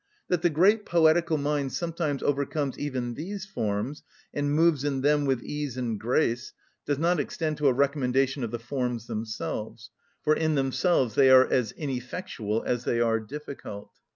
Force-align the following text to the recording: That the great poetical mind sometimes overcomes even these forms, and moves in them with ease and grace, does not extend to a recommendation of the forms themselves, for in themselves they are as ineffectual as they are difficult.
That 0.29 0.41
the 0.41 0.49
great 0.49 0.83
poetical 0.83 1.37
mind 1.37 1.73
sometimes 1.73 2.23
overcomes 2.23 2.79
even 2.79 3.13
these 3.13 3.45
forms, 3.45 4.01
and 4.33 4.51
moves 4.51 4.83
in 4.83 5.01
them 5.01 5.25
with 5.25 5.43
ease 5.43 5.77
and 5.77 5.99
grace, 5.99 6.53
does 6.87 6.97
not 6.97 7.19
extend 7.19 7.57
to 7.57 7.67
a 7.67 7.73
recommendation 7.73 8.43
of 8.43 8.49
the 8.49 8.57
forms 8.57 9.05
themselves, 9.05 9.91
for 10.23 10.35
in 10.35 10.55
themselves 10.55 11.13
they 11.13 11.29
are 11.29 11.45
as 11.45 11.71
ineffectual 11.73 12.63
as 12.65 12.83
they 12.83 12.99
are 12.99 13.19
difficult. 13.19 13.91